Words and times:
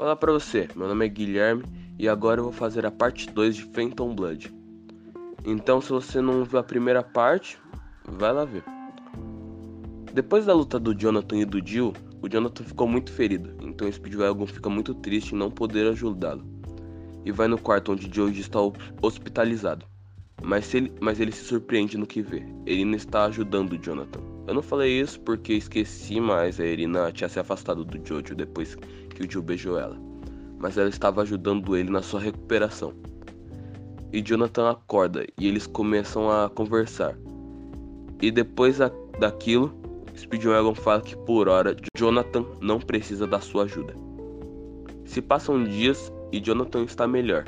Olá 0.00 0.16
para 0.16 0.32
você, 0.32 0.66
meu 0.74 0.88
nome 0.88 1.04
é 1.04 1.08
Guilherme 1.10 1.62
e 1.98 2.08
agora 2.08 2.40
eu 2.40 2.44
vou 2.44 2.52
fazer 2.54 2.86
a 2.86 2.90
parte 2.90 3.30
2 3.30 3.54
de 3.54 3.64
Phantom 3.66 4.14
Blood. 4.14 4.50
Então, 5.44 5.78
se 5.78 5.90
você 5.90 6.22
não 6.22 6.42
viu 6.42 6.58
a 6.58 6.62
primeira 6.62 7.02
parte, 7.02 7.58
vai 8.08 8.32
lá 8.32 8.46
ver. 8.46 8.64
Depois 10.14 10.46
da 10.46 10.54
luta 10.54 10.80
do 10.80 10.94
Jonathan 10.94 11.36
e 11.36 11.44
do 11.44 11.60
Jill, 11.62 11.92
o 12.22 12.30
Jonathan 12.30 12.64
ficou 12.64 12.88
muito 12.88 13.12
ferido, 13.12 13.54
então 13.60 13.92
Speedwagon 13.92 14.46
fica 14.46 14.70
muito 14.70 14.94
triste 14.94 15.34
em 15.34 15.38
não 15.38 15.50
poder 15.50 15.86
ajudá-lo. 15.88 16.46
E 17.22 17.30
vai 17.30 17.46
no 17.46 17.58
quarto 17.58 17.92
onde 17.92 18.10
George 18.10 18.40
está 18.40 18.58
hospitalizado. 19.02 19.84
Mas 20.42 20.72
ele, 20.72 20.90
mas 20.98 21.20
ele 21.20 21.30
se 21.30 21.44
surpreende 21.44 21.98
no 21.98 22.06
que 22.06 22.22
vê. 22.22 22.42
Irina 22.64 22.96
está 22.96 23.26
ajudando 23.26 23.72
o 23.72 23.78
Jonathan. 23.78 24.29
Eu 24.50 24.54
não 24.54 24.62
falei 24.62 25.00
isso 25.00 25.20
porque 25.20 25.52
esqueci, 25.52 26.20
mas 26.20 26.58
a 26.58 26.66
Irina 26.66 27.12
tinha 27.12 27.28
se 27.28 27.38
afastado 27.38 27.84
do 27.84 28.04
Jojo 28.04 28.34
depois 28.34 28.74
que 29.14 29.22
o 29.22 29.30
Jill 29.30 29.42
beijou 29.42 29.78
ela. 29.78 29.96
Mas 30.58 30.76
ela 30.76 30.88
estava 30.88 31.22
ajudando 31.22 31.76
ele 31.76 31.88
na 31.88 32.02
sua 32.02 32.18
recuperação. 32.18 32.92
E 34.12 34.20
Jonathan 34.20 34.68
acorda 34.68 35.24
e 35.38 35.46
eles 35.46 35.68
começam 35.68 36.28
a 36.28 36.50
conversar. 36.50 37.16
E 38.20 38.32
depois 38.32 38.78
daquilo, 39.20 39.72
Speedwagon 40.18 40.74
fala 40.74 41.00
que 41.00 41.16
por 41.18 41.48
hora 41.48 41.76
Jonathan 41.96 42.44
não 42.60 42.80
precisa 42.80 43.28
da 43.28 43.40
sua 43.40 43.66
ajuda. 43.66 43.94
Se 45.04 45.22
passam 45.22 45.62
dias 45.62 46.12
e 46.32 46.40
Jonathan 46.40 46.82
está 46.82 47.06
melhor, 47.06 47.44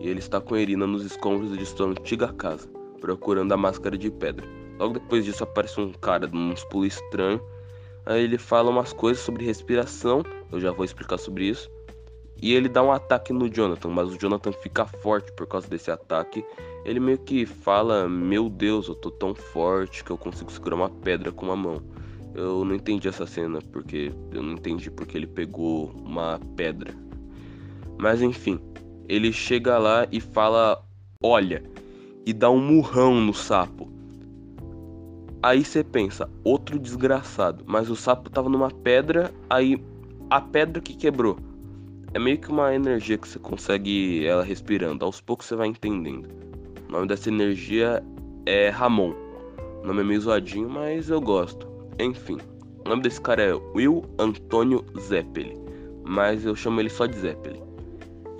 e 0.00 0.08
ele 0.08 0.18
está 0.18 0.40
com 0.40 0.56
Irina 0.56 0.84
nos 0.84 1.04
escombros 1.04 1.56
de 1.56 1.64
sua 1.64 1.86
antiga 1.86 2.32
casa, 2.32 2.68
procurando 3.00 3.52
a 3.52 3.56
máscara 3.56 3.96
de 3.96 4.10
pedra. 4.10 4.59
Logo 4.80 4.94
depois 4.94 5.26
disso 5.26 5.44
aparece 5.44 5.78
um 5.78 5.92
cara 5.92 6.26
de 6.26 6.34
um 6.34 6.54
pulo 6.70 6.86
estranho. 6.86 7.38
Aí 8.06 8.24
ele 8.24 8.38
fala 8.38 8.70
umas 8.70 8.94
coisas 8.94 9.22
sobre 9.22 9.44
respiração, 9.44 10.24
eu 10.50 10.58
já 10.58 10.72
vou 10.72 10.86
explicar 10.86 11.18
sobre 11.18 11.44
isso. 11.44 11.70
E 12.42 12.54
ele 12.54 12.66
dá 12.66 12.82
um 12.82 12.90
ataque 12.90 13.30
no 13.30 13.46
Jonathan, 13.46 13.90
mas 13.90 14.08
o 14.08 14.18
Jonathan 14.18 14.52
fica 14.52 14.86
forte 14.86 15.30
por 15.32 15.46
causa 15.46 15.68
desse 15.68 15.90
ataque. 15.90 16.42
Ele 16.86 16.98
meio 16.98 17.18
que 17.18 17.44
fala: 17.44 18.08
Meu 18.08 18.48
Deus, 18.48 18.88
eu 18.88 18.94
tô 18.94 19.10
tão 19.10 19.34
forte 19.34 20.02
que 20.02 20.10
eu 20.10 20.16
consigo 20.16 20.50
segurar 20.50 20.76
uma 20.76 20.88
pedra 20.88 21.30
com 21.30 21.44
uma 21.44 21.56
mão. 21.56 21.82
Eu 22.34 22.64
não 22.64 22.74
entendi 22.74 23.06
essa 23.06 23.26
cena, 23.26 23.58
porque 23.70 24.10
eu 24.32 24.42
não 24.42 24.52
entendi 24.52 24.90
porque 24.90 25.18
ele 25.18 25.26
pegou 25.26 25.90
uma 26.02 26.40
pedra. 26.56 26.94
Mas 27.98 28.22
enfim, 28.22 28.58
ele 29.06 29.30
chega 29.30 29.76
lá 29.76 30.06
e 30.10 30.20
fala: 30.20 30.82
Olha, 31.22 31.62
e 32.24 32.32
dá 32.32 32.48
um 32.48 32.58
murrão 32.58 33.20
no 33.20 33.34
sapo. 33.34 33.99
Aí 35.42 35.64
você 35.64 35.82
pensa, 35.82 36.28
outro 36.44 36.78
desgraçado, 36.78 37.64
mas 37.66 37.88
o 37.88 37.96
sapo 37.96 38.28
tava 38.28 38.50
numa 38.50 38.70
pedra, 38.70 39.32
aí 39.48 39.82
a 40.28 40.38
pedra 40.38 40.82
que 40.82 40.94
quebrou. 40.94 41.38
É 42.12 42.18
meio 42.18 42.38
que 42.38 42.50
uma 42.50 42.74
energia 42.74 43.16
que 43.16 43.26
você 43.26 43.38
consegue 43.38 44.26
ela 44.26 44.42
respirando, 44.42 45.02
aos 45.02 45.20
poucos 45.20 45.46
você 45.46 45.56
vai 45.56 45.68
entendendo. 45.68 46.28
O 46.88 46.92
nome 46.92 47.06
dessa 47.06 47.30
energia 47.30 48.04
é 48.44 48.68
Ramon. 48.68 49.14
O 49.82 49.86
nome 49.86 50.00
é 50.02 50.04
meio 50.04 50.20
zoadinho, 50.20 50.68
mas 50.68 51.08
eu 51.08 51.20
gosto. 51.22 51.66
Enfim, 51.98 52.36
o 52.84 52.88
nome 52.88 53.02
desse 53.02 53.20
cara 53.20 53.42
é 53.42 53.54
Will 53.74 54.02
Antônio 54.18 54.84
Zeppeli, 54.98 55.56
mas 56.04 56.44
eu 56.44 56.54
chamo 56.54 56.80
ele 56.80 56.90
só 56.90 57.06
de 57.06 57.16
Zeppeli. 57.16 57.62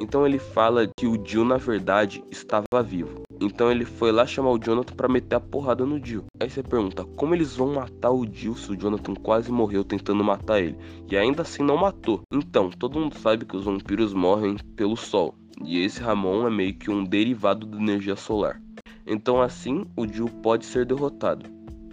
Então 0.00 0.26
ele 0.26 0.38
fala 0.38 0.88
que 0.96 1.06
o 1.06 1.22
Jill 1.22 1.44
na 1.44 1.58
verdade 1.58 2.24
estava 2.30 2.82
vivo. 2.82 3.22
Então 3.38 3.70
ele 3.70 3.84
foi 3.84 4.10
lá 4.10 4.26
chamar 4.26 4.50
o 4.50 4.58
Jonathan 4.58 4.94
para 4.94 5.08
meter 5.08 5.36
a 5.36 5.40
porrada 5.40 5.84
no 5.84 6.02
Jill. 6.02 6.24
Aí 6.40 6.48
você 6.48 6.62
pergunta, 6.62 7.04
como 7.16 7.34
eles 7.34 7.54
vão 7.54 7.74
matar 7.74 8.10
o 8.10 8.26
Jill 8.26 8.56
se 8.56 8.72
o 8.72 8.76
Jonathan 8.76 9.14
quase 9.14 9.52
morreu 9.52 9.84
tentando 9.84 10.24
matar 10.24 10.60
ele? 10.60 10.76
E 11.10 11.16
ainda 11.16 11.42
assim 11.42 11.62
não 11.62 11.76
matou. 11.76 12.22
Então, 12.32 12.70
todo 12.70 12.98
mundo 12.98 13.18
sabe 13.18 13.44
que 13.44 13.56
os 13.56 13.64
vampiros 13.64 14.14
morrem 14.14 14.56
pelo 14.74 14.96
sol. 14.96 15.34
E 15.62 15.78
esse 15.78 16.00
Ramon 16.00 16.46
é 16.46 16.50
meio 16.50 16.75
que 16.75 16.91
um 16.91 17.04
derivado 17.04 17.66
da 17.66 17.76
energia 17.76 18.16
solar. 18.16 18.60
Então 19.06 19.42
assim, 19.42 19.84
o 19.96 20.06
Jill 20.06 20.28
pode 20.42 20.64
ser 20.64 20.86
derrotado. 20.86 21.44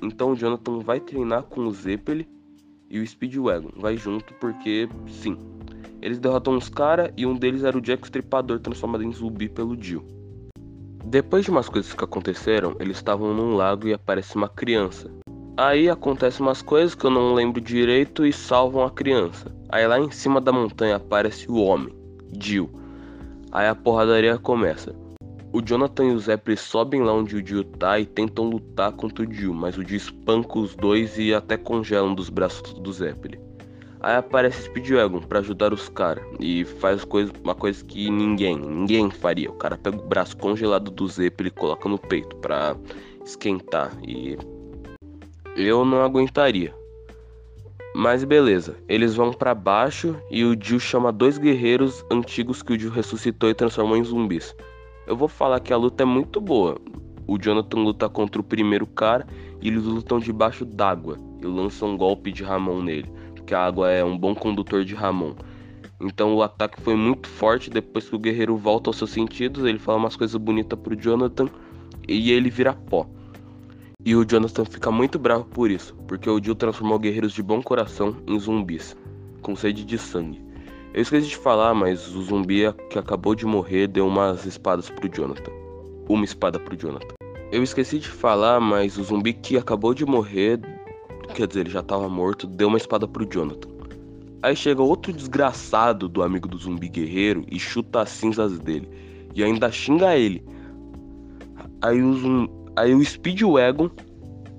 Então 0.01 0.31
o 0.31 0.35
Jonathan 0.35 0.79
vai 0.79 0.99
treinar 0.99 1.43
com 1.43 1.61
o 1.61 1.71
Zeppeli 1.71 2.27
e 2.89 2.99
o 2.99 3.05
Speedwagon. 3.05 3.71
Vai 3.75 3.97
junto 3.97 4.33
porque, 4.35 4.87
sim. 5.07 5.37
Eles 6.07 6.19
derrotam 6.19 6.55
uns 6.55 6.69
caras 6.69 7.11
e 7.17 7.25
um 7.25 7.35
deles 7.35 7.65
era 7.65 7.77
o 7.77 7.81
Jack 7.81 8.05
Stripador 8.05 8.61
transformado 8.61 9.03
em 9.03 9.11
zumbi 9.11 9.49
pelo 9.49 9.75
Jill. 9.77 10.05
Depois 11.03 11.43
de 11.43 11.51
umas 11.51 11.67
coisas 11.67 11.93
que 11.93 12.01
aconteceram, 12.01 12.77
eles 12.79 12.95
estavam 12.95 13.33
num 13.33 13.57
lago 13.57 13.89
e 13.89 13.93
aparece 13.93 14.37
uma 14.37 14.47
criança. 14.47 15.11
Aí 15.57 15.89
acontecem 15.89 16.45
umas 16.45 16.61
coisas 16.61 16.95
que 16.95 17.05
eu 17.05 17.09
não 17.09 17.33
lembro 17.33 17.59
direito 17.59 18.25
e 18.25 18.31
salvam 18.31 18.85
a 18.85 18.89
criança. 18.89 19.53
Aí 19.67 19.85
lá 19.85 19.99
em 19.99 20.09
cima 20.09 20.39
da 20.39 20.53
montanha 20.53 20.95
aparece 20.95 21.51
o 21.51 21.57
homem, 21.57 21.93
Jill. 22.41 22.69
Aí 23.51 23.67
a 23.67 23.75
porradaria 23.75 24.37
começa. 24.37 24.95
O 25.51 25.61
Jonathan 25.61 26.05
e 26.05 26.11
o 26.13 26.19
Zeppeli 26.19 26.55
sobem 26.55 27.01
lá 27.01 27.11
onde 27.11 27.35
o 27.35 27.43
Dio 27.43 27.65
tá 27.65 27.99
e 27.99 28.05
tentam 28.05 28.45
lutar 28.45 28.93
contra 28.93 29.25
o 29.25 29.27
Dio, 29.27 29.53
mas 29.53 29.77
o 29.77 29.83
Dio 29.83 29.97
espanca 29.97 30.57
os 30.57 30.73
dois 30.73 31.17
e 31.17 31.33
até 31.33 31.57
congela 31.57 32.07
um 32.07 32.15
dos 32.15 32.29
braços 32.29 32.73
do 32.75 32.93
Zeppeli. 32.93 33.45
Aí 33.99 34.15
aparece 34.15 34.63
Speedwagon 34.63 35.21
para 35.21 35.39
ajudar 35.39 35.73
os 35.73 35.89
caras 35.89 36.23
e 36.39 36.63
faz 36.65 37.03
coisa, 37.03 37.31
uma 37.43 37.55
coisa 37.55 37.83
que 37.83 38.09
ninguém, 38.09 38.57
ninguém 38.57 39.09
faria. 39.09 39.49
O 39.49 39.55
cara 39.55 39.77
pega 39.77 39.97
o 39.97 40.07
braço 40.07 40.37
congelado 40.37 40.91
do 40.91 41.07
Zeppeli 41.07 41.49
e 41.49 41.51
coloca 41.51 41.89
no 41.89 41.97
peito 41.97 42.35
para 42.37 42.75
esquentar 43.25 43.91
e 44.03 44.37
eu 45.55 45.83
não 45.83 46.01
aguentaria. 46.01 46.73
Mas 47.95 48.23
beleza, 48.23 48.77
eles 48.87 49.15
vão 49.15 49.33
para 49.33 49.55
baixo 49.55 50.15
e 50.29 50.43
o 50.45 50.55
Dio 50.55 50.79
chama 50.79 51.11
dois 51.11 51.39
guerreiros 51.39 52.05
antigos 52.11 52.61
que 52.61 52.73
o 52.73 52.77
Dio 52.77 52.91
ressuscitou 52.91 53.49
e 53.49 53.55
transformou 53.55 53.97
em 53.97 54.03
zumbis. 54.03 54.55
Eu 55.07 55.17
vou 55.17 55.27
falar 55.27 55.59
que 55.59 55.73
a 55.73 55.77
luta 55.77 56.03
é 56.03 56.05
muito 56.05 56.39
boa. 56.39 56.77
O 57.25 57.39
Jonathan 57.39 57.79
luta 57.79 58.07
contra 58.07 58.39
o 58.39 58.43
primeiro 58.43 58.85
cara 58.85 59.25
e 59.59 59.67
eles 59.67 59.83
lutam 59.83 60.19
debaixo 60.19 60.63
d'água 60.63 61.17
e 61.41 61.45
lançam 61.45 61.89
um 61.89 61.97
golpe 61.97 62.31
de 62.31 62.43
Ramon 62.43 62.83
nele, 62.83 63.11
porque 63.47 63.55
a 63.55 63.63
água 63.63 63.89
é 63.89 64.03
um 64.03 64.17
bom 64.17 64.35
condutor 64.35 64.83
de 64.83 64.93
Ramon. 64.93 65.33
Então 66.01 66.35
o 66.35 66.43
ataque 66.43 66.81
foi 66.81 66.97
muito 66.97 67.29
forte. 67.29 67.69
Depois 67.69 68.09
que 68.09 68.13
o 68.13 68.19
guerreiro 68.19 68.57
volta 68.57 68.89
aos 68.89 68.97
seus 68.97 69.11
sentidos, 69.11 69.63
ele 69.63 69.79
fala 69.79 69.97
umas 69.97 70.17
coisas 70.17 70.35
bonitas 70.35 70.77
pro 70.77 70.97
Jonathan 70.97 71.47
e 72.05 72.29
ele 72.33 72.49
vira 72.49 72.73
pó. 72.73 73.07
E 74.03 74.13
o 74.17 74.25
Jonathan 74.25 74.65
fica 74.65 74.91
muito 74.91 75.17
bravo 75.17 75.45
por 75.45 75.71
isso, 75.71 75.95
porque 76.09 76.29
o 76.29 76.43
Jill 76.43 76.55
transformou 76.55 76.99
guerreiros 76.99 77.31
de 77.31 77.41
bom 77.41 77.63
coração 77.63 78.17
em 78.27 78.37
zumbis, 78.37 78.97
com 79.41 79.55
sede 79.55 79.85
de 79.85 79.97
sangue. 79.97 80.41
Eu 80.93 81.01
esqueci 81.01 81.27
de 81.27 81.37
falar, 81.37 81.73
mas 81.73 82.13
o 82.13 82.23
zumbi 82.23 82.63
que 82.89 82.99
acabou 82.99 83.33
de 83.33 83.45
morrer 83.45 83.87
deu 83.87 84.07
umas 84.07 84.45
espadas 84.45 84.89
pro 84.89 85.07
Jonathan. 85.07 85.51
Uma 86.09 86.25
espada 86.25 86.59
pro 86.59 86.75
Jonathan. 86.75 87.15
Eu 87.49 87.63
esqueci 87.63 87.97
de 87.97 88.09
falar, 88.09 88.59
mas 88.59 88.97
o 88.97 89.03
zumbi 89.03 89.31
que 89.31 89.57
acabou 89.57 89.93
de 89.93 90.05
morrer, 90.05 90.59
quer 91.33 91.47
dizer, 91.47 91.61
ele 91.61 91.69
já 91.69 91.81
tava 91.81 92.09
morto, 92.09 92.47
deu 92.47 92.67
uma 92.67 92.77
espada 92.77 93.07
pro 93.07 93.27
Jonathan. 93.29 93.69
Aí 94.41 94.55
chega 94.55 94.81
outro 94.81 95.11
desgraçado 95.11 96.07
do 96.07 96.21
amigo 96.21 96.47
do 96.47 96.57
zumbi 96.57 96.87
guerreiro 96.87 97.45
e 97.51 97.59
chuta 97.59 98.01
as 98.01 98.09
cinzas 98.09 98.59
dele. 98.59 98.87
E 99.33 99.43
ainda 99.43 99.71
xinga 99.71 100.15
ele. 100.15 100.43
Aí 101.81 102.01
o, 102.01 102.13
zum... 102.13 102.47
Aí 102.75 102.93
o 102.93 103.03
Speedwagon, 103.03 103.89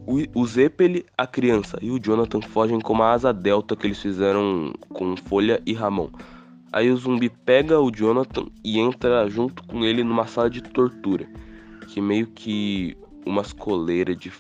o, 0.07 0.43
o 0.43 0.47
a 1.17 1.27
criança 1.27 1.79
e 1.81 1.91
o 1.91 1.99
Jonathan 1.99 2.41
fogem 2.41 2.81
com 2.81 2.93
uma 2.93 3.13
asa 3.13 3.33
delta 3.33 3.77
que 3.77 3.87
eles 3.87 4.01
fizeram 4.01 4.73
com 4.89 5.17
Folha 5.17 5.63
e 5.65 5.73
Ramon. 5.73 6.11
Aí 6.73 6.91
o 6.91 6.97
zumbi 6.97 7.31
pega 7.31 7.81
o 7.81 7.91
Jonathan 7.91 8.47
e 8.65 8.79
entra 8.79 9.29
junto 9.29 9.63
com 9.65 9.85
ele 9.85 10.05
numa 10.05 10.27
sala 10.27 10.51
de 10.51 10.63
tortura, 10.63 11.27
que 11.89 12.01
meio 12.01 12.27
que 12.27 12.97
umas 13.25 13.53
coleiras 13.53 14.17
de 14.17 14.31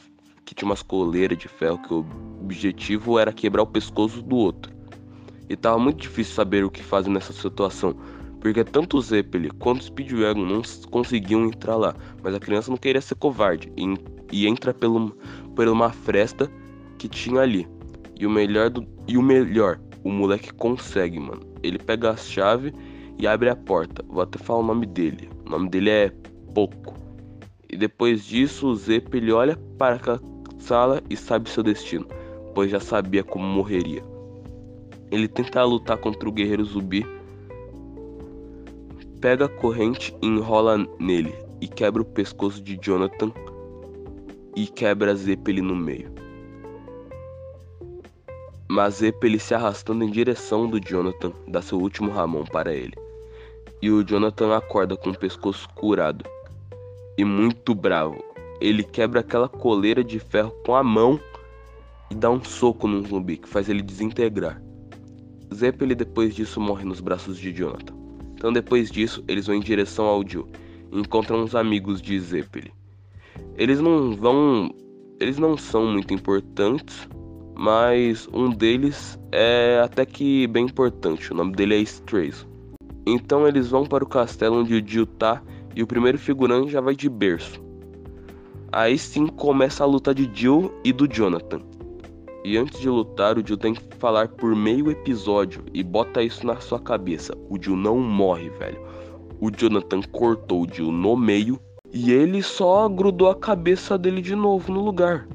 que 0.48 0.54
tinha 0.54 0.66
umas 0.66 0.82
coleiras 0.82 1.36
de 1.36 1.47
ferro 1.47 1.76
que 1.76 1.92
o 1.92 2.06
objetivo 2.41 3.18
era 3.18 3.30
quebrar 3.30 3.62
o 3.62 3.66
pescoço 3.66 4.22
do 4.22 4.34
outro. 4.34 4.72
E 5.47 5.54
tava 5.54 5.78
muito 5.78 6.00
difícil 6.00 6.34
saber 6.34 6.65
o 6.65 6.71
que 6.71 6.83
fazer 6.83 7.10
nessa 7.10 7.34
situação, 7.34 7.95
porque 8.41 8.65
tanto 8.65 8.97
o 8.97 9.00
Zeppeli 9.03 9.50
quanto 9.50 9.83
o 9.83 9.84
Speedwagon 9.84 10.47
não 10.47 10.62
conseguiam 10.91 11.45
entrar 11.45 11.77
lá, 11.77 11.95
mas 12.22 12.34
a 12.34 12.41
criança 12.41 12.71
não 12.71 12.78
queria 12.78 13.03
ser 13.03 13.16
covarde 13.16 13.71
e, 13.77 13.95
e 14.33 14.48
entra 14.48 14.72
pelo, 14.72 15.10
por 15.54 15.68
uma 15.68 15.91
fresta 15.91 16.51
que 16.97 17.10
tinha 17.10 17.42
ali. 17.42 17.68
E 18.18 18.27
o 18.27 18.30
melhor 18.30 18.71
do, 18.71 18.86
e 19.06 19.18
o 19.18 19.22
melhor, 19.22 19.78
o 20.03 20.10
moleque 20.10 20.51
consegue, 20.54 21.21
mano. 21.21 21.42
Ele 21.62 21.78
pega 21.78 22.12
a 22.12 22.16
chave 22.16 22.72
e 23.18 23.27
abre 23.27 23.51
a 23.51 23.56
porta. 23.56 24.03
Vou 24.09 24.22
até 24.22 24.39
falar 24.39 24.60
o 24.60 24.66
nome 24.66 24.86
dele. 24.86 25.28
O 25.47 25.51
nome 25.51 25.68
dele 25.68 25.91
é 25.91 26.12
Pouco. 26.54 26.94
E 27.71 27.77
depois 27.77 28.24
disso, 28.24 28.68
o 28.68 28.74
Zepp 28.74 29.15
ele 29.15 29.30
olha 29.30 29.54
para 29.77 29.97
a 29.97 30.38
sala 30.59 31.03
e 31.09 31.16
sabe 31.16 31.49
seu 31.49 31.63
destino, 31.63 32.07
pois 32.55 32.71
já 32.71 32.81
sabia 32.81 33.25
como 33.25 33.45
morreria. 33.45 34.03
Ele 35.10 35.28
tenta 35.28 35.65
lutar 35.65 35.97
contra 35.99 36.28
o 36.28 36.33
guerreiro 36.33 36.65
zumbi, 36.65 37.07
pega 39.21 39.47
a 39.47 39.49
corrente 39.49 40.15
e 40.22 40.27
enrola 40.27 40.78
nele 40.99 41.34
e 41.60 41.66
quebra 41.66 42.03
o 42.03 42.05
pescoço 42.05 42.63
de 42.63 42.78
Jonathan 42.81 43.33
e 44.55 44.66
quebra 44.66 45.15
Zeppeli 45.15 45.63
no 45.63 45.75
meio. 45.75 46.19
Mazeppa 48.71 49.27
se 49.39 49.54
arrastando 49.54 50.04
em 50.04 50.11
direção 50.11 50.69
do 50.69 50.78
Jonathan 50.78 51.33
dá 51.47 51.63
seu 51.63 51.78
último 51.78 52.11
ramon 52.11 52.45
para 52.45 52.75
ele. 52.75 52.93
E 53.81 53.91
o 53.91 54.04
Jonathan 54.04 54.54
acorda 54.54 54.95
com 54.95 55.11
o 55.11 55.19
pescoço 55.19 55.66
curado. 55.71 56.25
E 57.16 57.25
muito 57.25 57.75
bravo, 57.75 58.22
ele 58.60 58.83
quebra 58.83 59.21
aquela 59.21 59.49
coleira 59.49 60.03
de 60.03 60.19
ferro 60.19 60.53
com 60.65 60.75
a 60.75 60.83
mão 60.83 61.19
e 62.10 62.15
dá 62.15 62.31
um 62.31 62.43
soco 62.43 62.89
num 62.89 63.07
zumbi 63.07 63.37
que 63.37 63.49
faz 63.49 63.69
ele 63.69 63.83
desintegrar. 63.83 64.60
Zeppeli 65.55 65.95
depois 65.95 66.34
disso 66.34 66.60
morre 66.60 66.84
nos 66.84 67.01
braços 67.01 67.39
de 67.39 67.53
Jonathan. 67.53 67.95
Então 68.34 68.53
depois 68.53 68.91
disso, 68.91 69.25
eles 69.27 69.47
vão 69.47 69.57
em 69.57 69.60
direção 69.60 70.07
ao 70.07 70.27
Jill 70.27 70.47
e 70.93 71.01
encontram 71.01 71.43
uns 71.43 71.55
amigos 71.55 72.01
de 72.01 72.19
Zeppeli. 72.21 72.72
Eles 73.57 73.81
não 73.81 74.15
vão, 74.15 74.71
eles 75.21 75.39
não 75.39 75.57
são 75.57 75.87
muito 75.87 76.15
importantes, 76.15 77.09
mas 77.57 78.28
um 78.33 78.51
deles 78.51 79.19
é 79.33 79.81
até 79.83 80.07
que 80.07 80.47
bem 80.47 80.66
importante. 80.66 81.33
O 81.33 81.37
nome 81.37 81.53
dele 81.53 81.75
é 81.75 81.78
Strays. 81.78 82.47
Então 83.07 83.49
eles 83.49 83.69
vão 83.69 83.84
para 83.84 84.04
o 84.04 84.09
castelo 84.09 84.61
onde 84.61 84.75
o 84.75 84.87
Jill 84.87 85.07
tá 85.07 85.43
e 85.75 85.83
o 85.83 85.87
primeiro 85.87 86.19
figurante 86.19 86.71
já 86.71 86.81
vai 86.81 86.95
de 86.95 87.09
berço. 87.09 87.67
Aí 88.70 88.98
sim 88.98 89.26
começa 89.26 89.82
a 89.82 89.86
luta 89.86 90.15
de 90.15 90.30
Jill 90.32 90.72
e 90.84 90.92
do 90.92 91.09
Jonathan. 91.09 91.60
E 92.44 92.56
antes 92.56 92.80
de 92.80 92.88
lutar, 92.88 93.38
o 93.38 93.47
Jill 93.47 93.56
tem 93.56 93.74
que 93.74 93.82
falar 93.97 94.28
por 94.28 94.54
meio 94.54 94.91
episódio 94.91 95.65
e 95.72 95.82
bota 95.82 96.22
isso 96.22 96.47
na 96.47 96.56
sua 96.60 96.78
cabeça. 96.78 97.34
O 97.48 97.60
Jill 97.60 97.76
não 97.76 97.98
morre, 97.98 98.50
velho. 98.50 98.80
O 99.41 99.50
Jonathan 99.50 100.03
cortou 100.12 100.62
o 100.62 100.68
Jill 100.70 100.92
no 100.92 101.16
meio 101.16 101.59
e 101.92 102.12
ele 102.12 102.42
só 102.42 102.88
grudou 102.88 103.30
a 103.30 103.34
cabeça 103.34 103.97
dele 103.97 104.20
de 104.20 104.34
novo 104.34 104.72
no 104.72 104.84
lugar. 104.84 105.26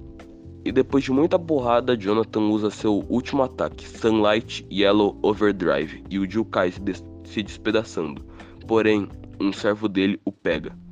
E 0.64 0.72
depois 0.72 1.04
de 1.04 1.12
muita 1.12 1.38
porrada, 1.38 1.98
Jonathan 1.98 2.42
usa 2.42 2.70
seu 2.70 3.04
último 3.10 3.44
ataque, 3.44 3.88
Sunlight 3.88 4.66
Yellow 4.72 5.18
Overdrive, 5.22 6.04
e 6.10 6.20
o 6.20 6.30
Jill 6.30 6.46
cai 6.46 6.72
se, 6.72 6.80
des 6.80 7.04
se 7.26 7.44
despedaçando. 7.44 8.24
Porém, 8.68 9.10
um 9.42 9.52
servo 9.52 9.90
dele 9.90 10.22
o 10.24 10.32
pega. 10.32 10.83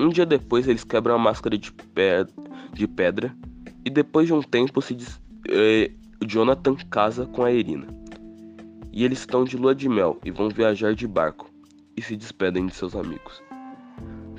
Um 0.00 0.08
dia 0.08 0.24
depois, 0.24 0.66
eles 0.66 0.82
quebram 0.82 1.14
a 1.14 1.18
máscara 1.18 1.58
de, 1.58 1.70
pe 1.70 2.24
de 2.72 2.88
pedra 2.88 3.36
e 3.84 3.90
depois 3.90 4.26
de 4.26 4.32
um 4.32 4.40
tempo 4.40 4.80
se 4.80 4.94
des 4.94 5.20
é, 5.46 5.90
Jonathan 6.26 6.74
casa 6.88 7.26
com 7.26 7.44
a 7.44 7.52
Irina. 7.52 7.86
E 8.90 9.04
eles 9.04 9.18
estão 9.18 9.44
de 9.44 9.58
lua 9.58 9.74
de 9.74 9.90
mel 9.90 10.18
e 10.24 10.30
vão 10.30 10.48
viajar 10.48 10.94
de 10.94 11.06
barco 11.06 11.50
e 11.94 12.00
se 12.00 12.16
despedem 12.16 12.64
de 12.64 12.74
seus 12.74 12.96
amigos. 12.96 13.42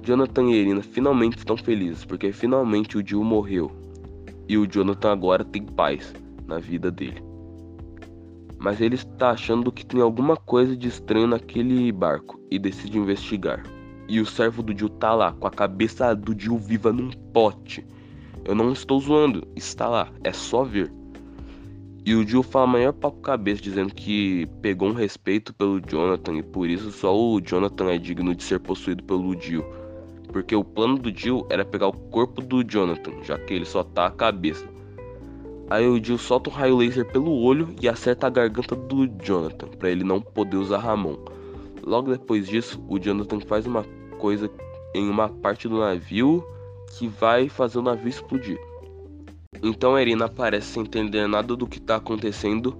Jonathan 0.01 0.45
e 0.45 0.55
Irina 0.55 0.81
finalmente 0.81 1.37
estão 1.37 1.55
felizes 1.55 2.03
porque 2.05 2.31
finalmente 2.31 2.97
o 2.97 3.07
Jill 3.07 3.23
morreu 3.23 3.71
e 4.49 4.57
o 4.57 4.65
Jonathan 4.65 5.11
agora 5.11 5.45
tem 5.45 5.63
paz 5.63 6.11
na 6.47 6.57
vida 6.57 6.89
dele. 6.89 7.21
Mas 8.57 8.81
ele 8.81 8.95
está 8.95 9.29
achando 9.29 9.71
que 9.71 9.85
tem 9.85 10.01
alguma 10.01 10.35
coisa 10.35 10.75
de 10.75 10.87
estranho 10.87 11.27
naquele 11.27 11.91
barco 11.91 12.41
e 12.49 12.57
decide 12.57 12.97
investigar. 12.97 13.61
E 14.11 14.19
o 14.19 14.25
servo 14.25 14.61
do 14.61 14.77
Jill 14.77 14.89
tá 14.89 15.13
lá 15.13 15.31
com 15.31 15.47
a 15.47 15.51
cabeça 15.51 16.13
do 16.13 16.39
Jill 16.39 16.57
viva 16.57 16.91
num 16.91 17.09
pote 17.33 17.85
eu 18.43 18.55
não 18.55 18.71
estou 18.71 18.99
zoando, 18.99 19.47
está 19.55 19.87
lá, 19.87 20.11
é 20.23 20.33
só 20.33 20.63
ver. 20.63 20.91
E 22.03 22.15
o 22.15 22.27
Jill 22.27 22.41
fala 22.41 22.65
maior 22.65 22.91
papo 22.91 23.21
cabeça, 23.21 23.61
dizendo 23.61 23.93
que 23.93 24.47
pegou 24.63 24.89
um 24.89 24.93
respeito 24.93 25.53
pelo 25.53 25.79
Jonathan 25.79 26.37
e 26.37 26.43
por 26.43 26.67
isso 26.67 26.91
só 26.91 27.15
o 27.15 27.39
Jonathan 27.39 27.91
é 27.91 27.99
digno 27.99 28.33
de 28.33 28.43
ser 28.43 28.59
possuído 28.59 29.03
pelo 29.03 29.39
Jill. 29.39 29.63
Porque 30.29 30.55
o 30.55 30.63
plano 30.63 30.97
do 30.97 31.15
Jill 31.15 31.45
era 31.51 31.63
pegar 31.63 31.89
o 31.89 31.93
corpo 31.93 32.41
do 32.41 32.63
Jonathan, 32.63 33.11
já 33.23 33.37
que 33.37 33.53
ele 33.53 33.65
só 33.65 33.83
tá 33.83 34.07
a 34.07 34.11
cabeça. 34.11 34.67
Aí 35.69 35.87
o 35.87 36.03
Jill 36.03 36.17
solta 36.17 36.49
um 36.49 36.53
raio 36.53 36.77
laser 36.77 37.05
pelo 37.05 37.31
olho 37.31 37.75
e 37.79 37.87
acerta 37.87 38.25
a 38.25 38.31
garganta 38.31 38.75
do 38.75 39.05
Jonathan, 39.23 39.67
para 39.67 39.91
ele 39.91 40.03
não 40.03 40.19
poder 40.19 40.57
usar 40.57 40.79
Ramon. 40.79 41.17
Logo 41.83 42.11
depois 42.11 42.47
disso, 42.47 42.83
o 42.89 42.97
Jonathan 42.97 43.39
faz 43.41 43.67
uma 43.67 43.85
coisa 44.21 44.51
em 44.93 45.09
uma 45.09 45.27
parte 45.27 45.67
do 45.67 45.79
navio 45.79 46.45
que 46.95 47.07
vai 47.07 47.49
fazer 47.49 47.79
o 47.79 47.81
navio 47.81 48.07
explodir. 48.07 48.59
Então 49.63 49.95
a 49.95 50.01
Irina 50.01 50.25
aparece 50.25 50.67
sem 50.67 50.83
entender 50.83 51.27
nada 51.27 51.55
do 51.55 51.65
que 51.65 51.79
está 51.79 51.95
acontecendo 51.95 52.77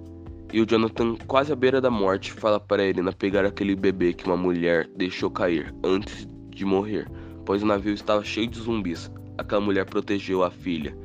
e 0.53 0.61
o 0.61 0.65
Jonathan, 0.65 1.15
quase 1.27 1.51
à 1.51 1.55
beira 1.55 1.81
da 1.81 1.89
morte, 1.89 2.31
fala 2.31 2.59
para 2.59 2.83
a 2.83 2.85
Irina 2.85 3.11
pegar 3.11 3.43
aquele 3.45 3.75
bebê 3.75 4.13
que 4.13 4.25
uma 4.25 4.37
mulher 4.37 4.87
deixou 4.95 5.31
cair 5.31 5.73
antes 5.83 6.27
de 6.49 6.63
morrer, 6.63 7.09
pois 7.45 7.63
o 7.63 7.65
navio 7.65 7.93
estava 7.93 8.23
cheio 8.23 8.47
de 8.47 8.59
zumbis. 8.59 9.09
Aquela 9.37 9.61
mulher 9.61 9.85
protegeu 9.85 10.43
a 10.43 10.51
filha 10.51 10.95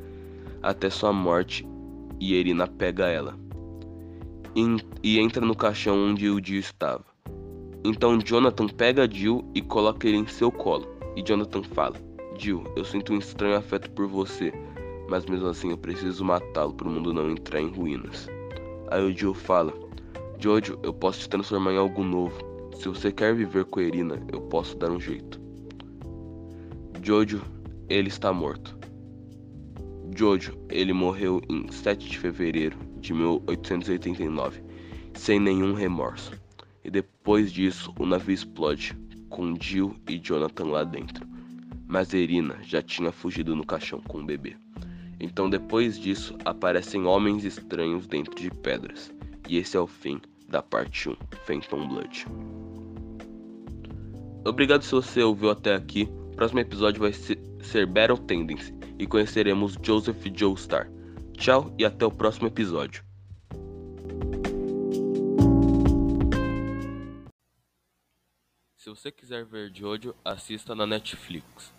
até 0.62 0.90
sua 0.90 1.12
morte 1.12 1.66
e 2.20 2.34
Irina 2.34 2.66
pega 2.66 3.06
ela 3.06 3.34
e 5.02 5.18
entra 5.18 5.44
no 5.44 5.54
caixão 5.54 6.10
onde 6.10 6.28
o 6.28 6.42
Jill 6.42 6.60
estava. 6.60 7.15
Então 7.88 8.18
Jonathan 8.18 8.66
pega 8.66 9.08
Jill 9.08 9.44
e 9.54 9.62
coloca 9.62 10.08
ele 10.08 10.16
em 10.16 10.26
seu 10.26 10.50
colo. 10.50 10.88
E 11.14 11.22
Jonathan 11.22 11.62
fala: 11.62 11.94
Jill, 12.36 12.64
eu 12.74 12.84
sinto 12.84 13.12
um 13.12 13.18
estranho 13.18 13.56
afeto 13.56 13.88
por 13.92 14.08
você, 14.08 14.52
mas 15.08 15.24
mesmo 15.24 15.46
assim 15.46 15.70
eu 15.70 15.78
preciso 15.78 16.24
matá-lo 16.24 16.74
para 16.74 16.88
o 16.88 16.90
mundo 16.90 17.14
não 17.14 17.30
entrar 17.30 17.60
em 17.60 17.68
ruínas. 17.68 18.28
Aí 18.90 19.04
o 19.04 19.16
Jill 19.16 19.34
fala: 19.34 19.72
Jojo, 20.40 20.80
eu 20.82 20.92
posso 20.92 21.20
te 21.20 21.28
transformar 21.28 21.74
em 21.74 21.76
algo 21.76 22.02
novo. 22.02 22.36
Se 22.74 22.88
você 22.88 23.12
quer 23.12 23.32
viver 23.36 23.64
com 23.66 23.80
Irina, 23.80 24.20
eu 24.32 24.40
posso 24.40 24.76
dar 24.76 24.90
um 24.90 24.98
jeito. 24.98 25.40
Jojo, 27.00 27.40
ele 27.88 28.08
está 28.08 28.32
morto. 28.32 28.76
Jojo, 30.12 30.58
ele 30.68 30.92
morreu 30.92 31.40
em 31.48 31.70
7 31.70 32.04
de 32.04 32.18
fevereiro 32.18 32.76
de 32.98 33.14
1889, 33.14 34.60
sem 35.14 35.38
nenhum 35.38 35.72
remorso. 35.72 36.32
E 36.86 36.90
depois 36.90 37.52
disso, 37.52 37.92
o 37.98 38.06
navio 38.06 38.32
explode, 38.32 38.96
com 39.28 39.56
Jill 39.60 39.96
e 40.08 40.18
Jonathan 40.18 40.66
lá 40.66 40.84
dentro 40.84 41.26
mas 41.86 42.12
Erina 42.12 42.58
já 42.62 42.82
tinha 42.82 43.12
fugido 43.12 43.54
no 43.54 43.64
caixão 43.64 44.00
com 44.00 44.18
o 44.18 44.24
bebê. 44.24 44.56
Então, 45.20 45.48
depois 45.48 45.98
disso, 45.98 46.36
aparecem 46.44 47.06
homens 47.06 47.44
estranhos 47.44 48.06
dentro 48.06 48.34
de 48.34 48.50
pedras. 48.50 49.14
E 49.48 49.56
esse 49.56 49.76
é 49.76 49.80
o 49.80 49.86
fim 49.86 50.20
da 50.48 50.62
parte 50.62 51.08
1, 51.08 51.16
Phantom 51.46 51.88
Blood. 51.88 52.26
Obrigado 54.44 54.82
se 54.82 54.92
você 54.92 55.22
ouviu 55.22 55.50
até 55.50 55.74
aqui. 55.74 56.08
O 56.32 56.36
próximo 56.36 56.60
episódio 56.60 57.00
vai 57.00 57.12
ser 57.12 57.86
Battle 57.86 58.18
Tendency 58.18 58.74
e 58.98 59.06
conheceremos 59.06 59.76
Joseph 59.82 60.22
Joestar. 60.34 60.90
Tchau 61.38 61.74
e 61.78 61.84
até 61.84 62.04
o 62.04 62.10
próximo 62.10 62.48
episódio. 62.48 63.05
Se 68.86 68.90
você 68.90 69.10
quiser 69.10 69.44
ver 69.44 69.72
Jojo, 69.74 70.14
assista 70.24 70.72
na 70.72 70.86
Netflix. 70.86 71.74